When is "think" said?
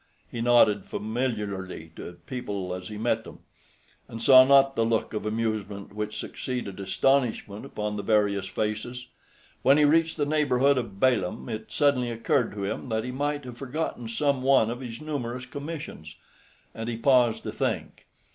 17.51-18.07